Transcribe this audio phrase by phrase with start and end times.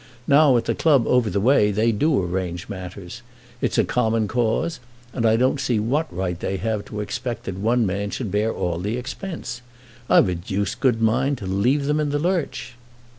[0.27, 3.21] Now at the club over the way they do arrange matters.
[3.61, 4.79] It's a common cause,
[5.13, 8.51] and I don't see what right they have to expect that one man should bear
[8.51, 9.61] all the expense.
[10.09, 12.73] I've a deuced good mind to leave them in the lurch."